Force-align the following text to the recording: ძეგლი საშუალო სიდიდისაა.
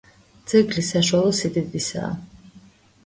ძეგლი 0.53 0.83
საშუალო 0.87 1.35
სიდიდისაა. 1.41 2.11